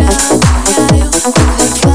I 0.00 1.87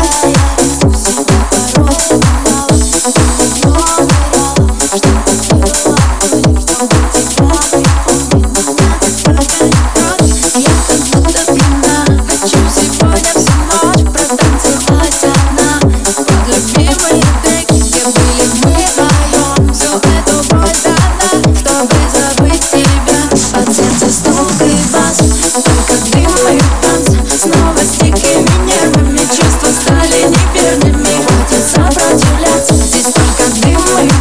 сопротивляться 31.49 32.73
Здесь 32.75 33.13
только 33.13 33.61
дым 33.61 33.81
и 33.99 34.12